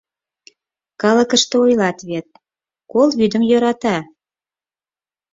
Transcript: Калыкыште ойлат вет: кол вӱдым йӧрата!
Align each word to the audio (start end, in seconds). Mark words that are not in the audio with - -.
Калыкыште 1.01 1.55
ойлат 1.63 1.97
вет: 2.09 2.27
кол 2.91 3.09
вӱдым 3.19 3.43
йӧрата! 3.49 3.97